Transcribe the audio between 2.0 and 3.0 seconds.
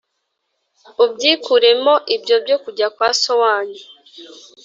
ibyo byo kujya